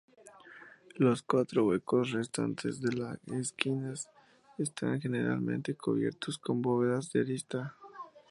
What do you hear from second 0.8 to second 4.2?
Los cuatro huecos restantes de la esquinas